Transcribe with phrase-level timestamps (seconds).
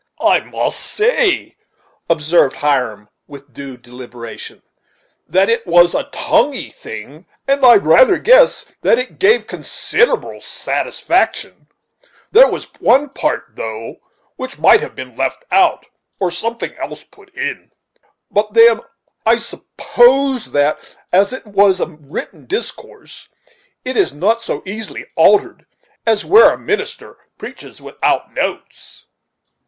[0.19, 1.57] "I must say,"
[2.09, 4.63] observed Hiram, with due deliberation,
[5.27, 11.67] "that it was a tongney thing; and I rather guess that it gave considerable satisfaction,
[12.31, 13.97] There was one part, though,
[14.37, 15.85] which might have been left out,
[16.19, 17.71] or something else put in;
[18.31, 18.79] but then
[19.23, 23.29] I s'pose that, as it was a written discourse,
[23.85, 25.67] it is not so easily altered
[26.07, 29.05] as where a minister preaches without notes."